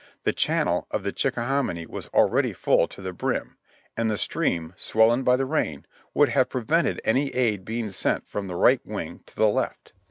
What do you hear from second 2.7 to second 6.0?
to the brim, and the stream, swollen by the rain,